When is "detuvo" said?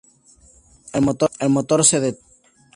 1.99-2.23